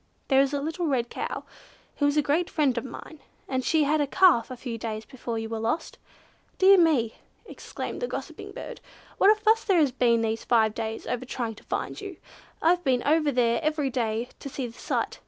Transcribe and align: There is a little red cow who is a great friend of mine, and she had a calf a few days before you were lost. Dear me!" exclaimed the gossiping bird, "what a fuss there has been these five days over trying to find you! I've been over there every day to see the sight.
There 0.29 0.41
is 0.41 0.51
a 0.51 0.59
little 0.59 0.87
red 0.87 1.11
cow 1.11 1.43
who 1.97 2.07
is 2.07 2.17
a 2.17 2.23
great 2.23 2.49
friend 2.49 2.75
of 2.75 2.83
mine, 2.83 3.19
and 3.47 3.63
she 3.63 3.83
had 3.83 4.01
a 4.01 4.07
calf 4.07 4.49
a 4.49 4.57
few 4.57 4.79
days 4.79 5.05
before 5.05 5.37
you 5.37 5.47
were 5.47 5.59
lost. 5.59 5.99
Dear 6.57 6.79
me!" 6.79 7.17
exclaimed 7.45 8.01
the 8.01 8.07
gossiping 8.07 8.51
bird, 8.53 8.81
"what 9.19 9.29
a 9.29 9.39
fuss 9.39 9.63
there 9.63 9.77
has 9.77 9.91
been 9.91 10.21
these 10.21 10.43
five 10.43 10.73
days 10.73 11.05
over 11.05 11.23
trying 11.23 11.53
to 11.53 11.63
find 11.65 12.01
you! 12.01 12.17
I've 12.63 12.83
been 12.83 13.03
over 13.03 13.31
there 13.31 13.59
every 13.61 13.91
day 13.91 14.29
to 14.39 14.49
see 14.49 14.65
the 14.65 14.73
sight. 14.73 15.19